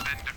[0.00, 0.31] has been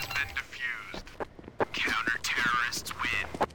[0.00, 1.02] has been defused.
[1.72, 3.49] Counter-terrorists win.